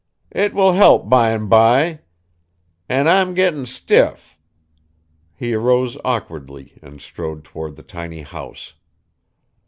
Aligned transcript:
It 0.31 0.55
will 0.55 0.71
help 0.71 1.09
bime 1.09 1.47
by. 1.47 1.99
An' 2.89 3.07
I'm 3.07 3.35
gettin' 3.35 3.67
stiff." 3.67 4.39
He 5.35 5.53
arose 5.53 5.95
awkwardly 6.03 6.73
and 6.81 6.99
strode 6.99 7.43
toward 7.43 7.75
the 7.75 7.83
tiny 7.83 8.21
house. 8.23 8.73